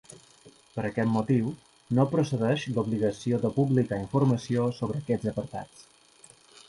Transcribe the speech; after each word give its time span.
Per 0.77 0.85
aquest 0.87 1.09
motiu, 1.17 1.51
no 1.99 2.05
procedeix 2.15 2.65
l'obligació 2.77 3.41
de 3.47 3.53
publicar 3.61 4.01
informació 4.05 4.65
sobre 4.79 5.03
aquests 5.05 5.31
apartats. 5.35 5.89